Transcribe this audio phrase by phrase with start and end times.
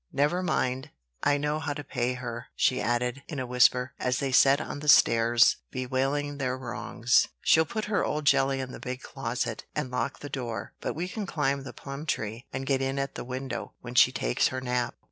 [0.11, 0.89] "Never mind:
[1.21, 4.79] I know how to pay her," she added, in a whisper, as they sat on
[4.79, 7.27] the stairs bewailing their wrongs.
[7.41, 11.07] "She'll put her old jelly in the big closet, and lock the door; but we
[11.07, 14.59] can climb the plum tree, and get in at the window, when she takes her
[14.59, 14.95] nap."